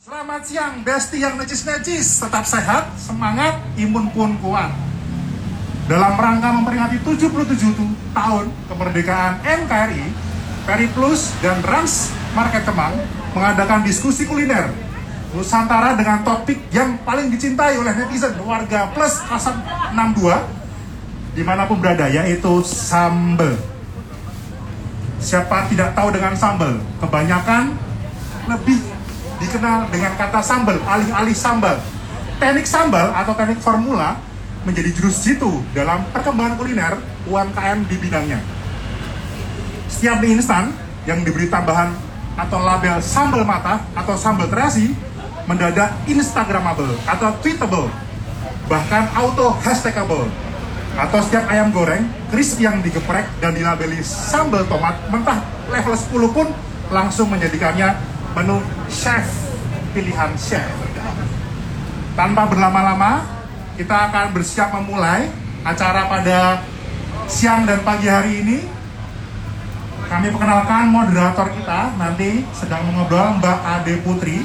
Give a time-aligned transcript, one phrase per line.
[0.00, 2.24] Selamat siang, besti yang necis-necis.
[2.24, 4.72] Tetap sehat, semangat, imun pun kuat.
[5.92, 10.08] Dalam rangka memperingati 77 tahun kemerdekaan NKRI,
[10.64, 12.96] Periplus dan Rans Market Kemang
[13.36, 14.72] mengadakan diskusi kuliner
[15.36, 22.08] Nusantara dengan topik yang paling dicintai oleh netizen warga plus 62 di mana pun berada
[22.08, 23.52] yaitu sambal.
[25.20, 26.80] Siapa tidak tahu dengan sambal?
[27.04, 27.76] Kebanyakan
[28.48, 28.89] lebih
[29.40, 31.80] dikenal dengan kata sambal, alih-alih sambal.
[32.36, 34.16] Teknik sambal atau teknik formula
[34.64, 36.94] menjadi jurus jitu dalam perkembangan kuliner
[37.24, 38.40] UMKM di bidangnya.
[39.88, 40.72] Setiap mie instan
[41.08, 41.92] yang diberi tambahan
[42.36, 44.92] atau label sambal mata atau sambal terasi
[45.48, 47.90] mendadak instagramable atau tweetable
[48.70, 50.30] bahkan auto hashtagable
[50.94, 56.46] atau setiap ayam goreng crispy yang digeprek dan dilabeli sambal tomat mentah level 10 pun
[56.94, 57.98] langsung menjadikannya
[58.38, 59.26] menu chef
[59.94, 60.66] pilihan chef.
[62.18, 63.24] Tanpa berlama-lama,
[63.78, 65.30] kita akan bersiap memulai
[65.62, 66.60] acara pada
[67.30, 68.58] siang dan pagi hari ini.
[70.10, 74.42] Kami perkenalkan moderator kita nanti sedang mengobrol Mbak Ade Putri.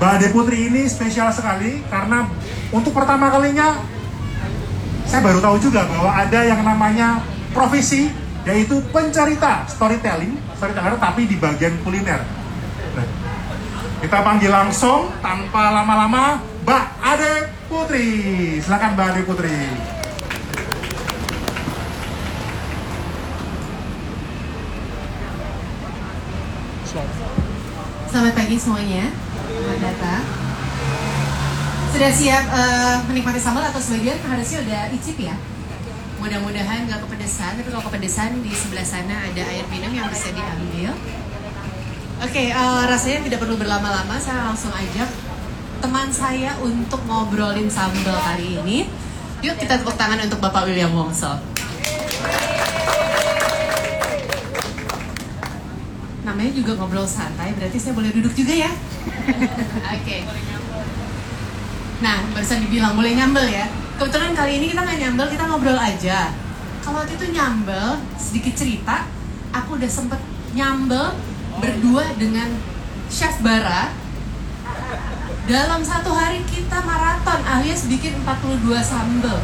[0.00, 2.24] Mbak Ade Putri ini spesial sekali karena
[2.72, 3.76] untuk pertama kalinya
[5.04, 7.20] saya baru tahu juga bahwa ada yang namanya
[7.52, 8.08] profesi
[8.48, 12.24] yaitu pencerita storytelling, storyteller tapi di bagian kuliner.
[14.02, 17.34] Kita panggil langsung tanpa lama-lama Mbak Ade
[17.70, 18.10] Putri.
[18.58, 19.58] Silakan Mbak Ade Putri.
[28.10, 29.06] Selamat pagi semuanya.
[29.46, 30.22] Selamat.
[31.94, 35.38] Sudah siap uh, menikmati sambal atau sebagian harusnya udah icip ya?
[36.18, 40.90] Mudah-mudahan nggak kepedesan, tapi kalau kepedesan di sebelah sana ada air minum yang bisa diambil.
[42.22, 45.10] Oke, okay, uh, rasanya tidak perlu berlama-lama, saya langsung ajak
[45.82, 48.86] teman saya untuk ngobrolin sambal kali ini.
[49.42, 51.34] Yuk kita tepuk tangan untuk Bapak William Wongso.
[56.22, 58.70] Namanya juga ngobrol santai, berarti saya boleh duduk juga ya?
[58.70, 59.42] Oke.
[59.98, 60.22] okay.
[62.06, 63.66] Nah, barusan dibilang boleh nyambel ya.
[63.98, 66.30] Kebetulan kali ini kita nggak nyambel, kita ngobrol aja.
[66.86, 69.10] Kalau waktu itu nyambel, sedikit cerita,
[69.50, 70.22] aku udah sempet
[70.54, 72.48] nyambel berdua dengan
[73.12, 73.92] Chef Bara.
[75.44, 79.42] Dalam satu hari kita maraton alias bikin 42 sambal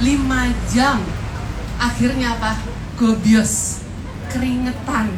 [0.00, 1.02] 5 jam.
[1.82, 2.56] Akhirnya apa?
[2.96, 3.82] gobios.
[4.30, 5.10] Keringetan.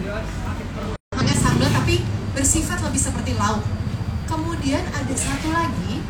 [1.12, 2.00] Makanya sambal tapi
[2.32, 3.60] bersifat lebih seperti lauk.
[4.24, 6.00] Kemudian ada satu lagi.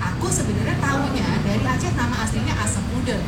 [0.00, 3.20] Aku sebenarnya tahunya dari Aceh nama aslinya asam udel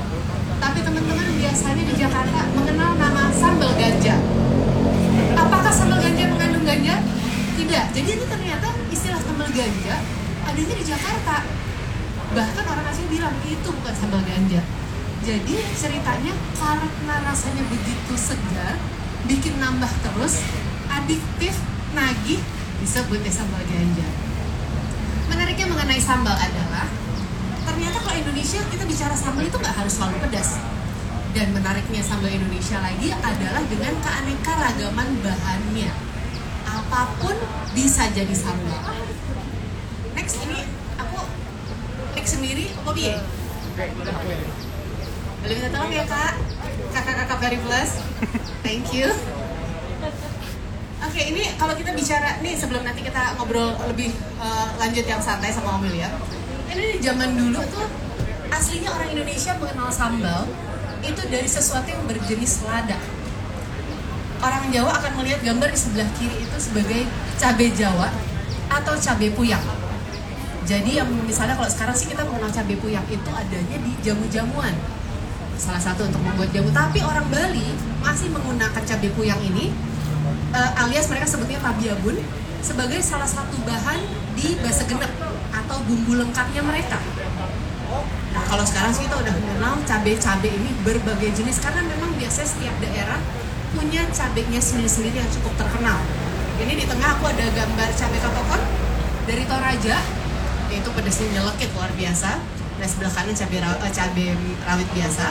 [0.56, 3.56] tapi teman-teman biasanya di Jakarta mengenal nama sambal
[7.76, 7.92] Tidak.
[7.92, 10.00] Jadi ini ternyata istilah sambal ganja
[10.48, 11.44] adanya di Jakarta.
[12.32, 14.64] Bahkan orang asing bilang itu bukan sambal ganja.
[15.20, 18.81] Jadi ceritanya karena rasanya begitu segar,
[19.28, 20.41] bikin nambah terus,
[20.88, 21.53] adiktif,
[21.92, 22.41] nagih,
[22.81, 24.09] disebut ya sambal ganja.
[25.28, 26.88] Menariknya mengenai sambal adalah
[27.69, 30.56] ternyata kalau Indonesia kita bicara sambal itu nggak harus selalu pedas
[31.36, 36.06] dan menariknya sambal Indonesia lagi adalah dengan keanekaragaman bahannya.
[36.86, 37.34] Apa pun
[37.74, 38.94] bisa jadi sambal.
[40.14, 40.62] Next ini
[41.02, 41.19] aku
[42.14, 43.19] klik sendiri apa biye?
[45.42, 46.38] Boleh minta tolong ya kak?
[46.94, 47.91] Kakak-kakak dari Plus.
[48.62, 49.10] Thank you.
[51.02, 55.50] Oke, ini kalau kita bicara nih sebelum nanti kita ngobrol lebih uh, lanjut yang santai
[55.50, 56.14] sama Om William.
[56.70, 57.86] Ini di zaman dulu tuh
[58.54, 60.47] aslinya orang Indonesia mengenal sambal
[61.03, 62.97] itu dari sesuatu yang berjenis lada.
[64.47, 67.03] Orang Jawa akan melihat gambar di sebelah kiri itu sebagai
[67.34, 68.15] cabai Jawa
[68.71, 69.62] atau cabai puyang.
[70.62, 74.71] Jadi yang misalnya kalau sekarang sih kita mengenal cabai puyang itu adanya di jamu-jamuan.
[75.59, 76.71] Salah satu untuk membuat jamu.
[76.71, 79.75] Tapi orang Bali masih menggunakan cabai puyang ini
[80.55, 82.15] uh, alias mereka sebutnya tabiabun
[82.63, 83.99] sebagai salah satu bahan
[84.39, 85.11] di basa genep
[85.51, 87.03] atau bumbu lengkapnya mereka.
[88.31, 92.77] Nah, kalau sekarang sih kita udah mengenal cabai-cabai ini berbagai jenis karena memang biasanya setiap
[92.78, 93.19] daerah
[93.74, 95.98] punya cabainya sendiri-sendiri yang cukup terkenal.
[96.60, 98.63] Ini di tengah aku ada gambar cabai katokon
[99.27, 99.97] dari Toraja,
[100.72, 102.30] yaitu pedasnya nyelekit luar biasa.
[102.77, 104.27] Dan sebelah kanan cabai, uh, cabai
[104.68, 105.27] rawit biasa.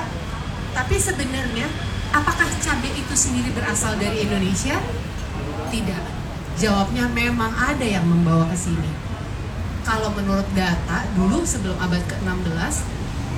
[0.74, 1.68] Tapi sebenarnya
[2.12, 4.82] apakah cabai itu sendiri berasal dari Indonesia?
[5.70, 6.04] Tidak.
[6.56, 9.06] Jawabnya memang ada yang membawa ke sini
[9.86, 12.74] kalau menurut data dulu sebelum abad ke-16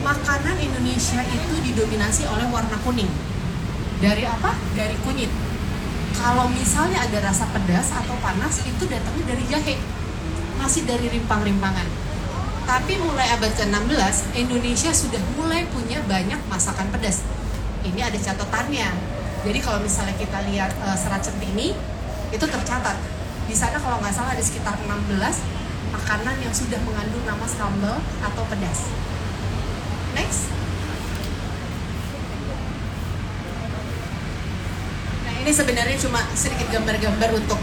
[0.01, 3.11] makanan Indonesia itu didominasi oleh warna kuning.
[3.97, 4.53] Dari apa?
[4.77, 5.31] Dari kunyit.
[6.17, 9.75] Kalau misalnya ada rasa pedas atau panas itu datangnya dari jahe.
[10.57, 11.85] masih dari rimpang-rimpangan.
[12.65, 17.21] Tapi mulai abad ke-16, Indonesia sudah mulai punya banyak masakan pedas.
[17.85, 18.89] Ini ada catatannya.
[19.45, 21.77] Jadi kalau misalnya kita lihat uh, serat centini,
[22.33, 22.97] itu tercatat.
[23.47, 25.15] Di sana kalau nggak salah ada sekitar 16
[25.95, 28.91] makanan yang sudah mengandung nama sambal atau pedas.
[30.11, 30.51] Next.
[35.23, 37.55] Nah ini sebenarnya cuma sedikit gambar-gambar untuk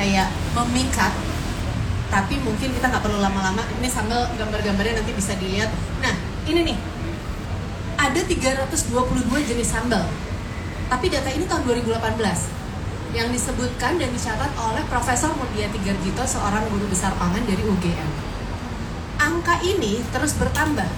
[0.00, 1.12] kayak memikat.
[2.08, 3.60] Tapi mungkin kita nggak perlu lama-lama.
[3.76, 5.68] Ini sambil gambar-gambarnya nanti bisa dilihat.
[6.00, 6.16] Nah
[6.48, 6.78] ini nih.
[8.00, 8.88] Ada 322
[9.44, 10.08] jenis sambal.
[10.88, 11.92] Tapi data ini tahun 2018
[13.12, 18.10] yang disebutkan dan dicatat oleh Profesor Mulyati Gargito seorang guru besar pangan dari UGM
[19.22, 20.88] angka ini terus bertambah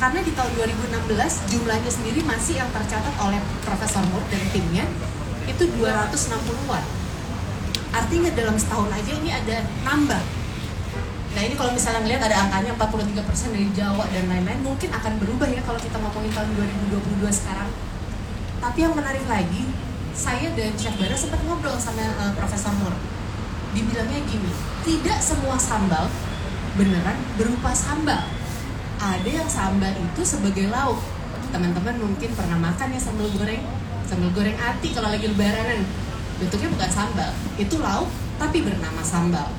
[0.00, 4.88] karena di tahun 2016 jumlahnya sendiri masih yang tercatat oleh Profesor Mur dan timnya
[5.48, 6.84] itu 260-an
[7.88, 10.22] artinya dalam setahun aja ini ada nambah
[11.38, 15.46] Nah ini kalau misalnya ngelihat ada angkanya 43% dari Jawa dan lain-lain mungkin akan berubah
[15.46, 16.50] ya kalau kita ngomongin tahun
[16.90, 17.70] 2022 sekarang.
[18.58, 19.70] Tapi yang menarik lagi,
[20.16, 22.90] saya dan Chef Bara sempat ngobrol sama uh, Profesor Mur.
[23.70, 24.50] Dibilangnya gini,
[24.82, 26.10] tidak semua sambal
[26.74, 28.24] beneran berupa sambal.
[28.98, 30.98] Ada yang sambal itu sebagai lauk.
[31.54, 33.62] Teman-teman mungkin pernah makan ya sambal goreng,
[34.08, 35.84] sambal goreng ati kalau lagi lebaranan.
[36.40, 38.08] Bentuknya bukan sambal, itu lauk
[38.40, 39.52] tapi bernama sambal.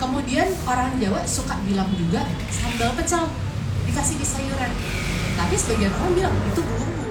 [0.00, 3.28] Kemudian orang Jawa suka bilang juga sambal pecel
[3.84, 4.72] dikasih di sayuran.
[5.34, 7.03] Tapi sebagian orang bilang itu bumbu